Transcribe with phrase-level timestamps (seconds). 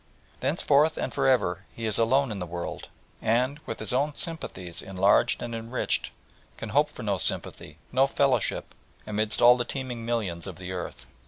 [0.39, 2.87] Thenceforth and for ever he is alone in the world
[3.21, 6.09] and, with his own sympathies enlarged and enriched,
[6.57, 8.73] can hope for no sympathy, no fellowship,
[9.05, 11.05] amidst all the teeming millions of the earth.